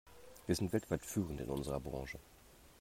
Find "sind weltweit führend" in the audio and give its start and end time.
0.55-1.41